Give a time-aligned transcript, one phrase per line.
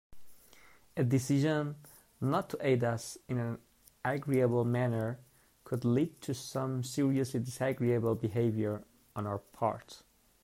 [0.97, 1.75] A decision
[2.19, 3.59] not to aid us in an
[4.03, 5.19] agreeable manner
[5.63, 8.83] could lead to some seriously disagreeable behaviour
[9.15, 10.01] on our part.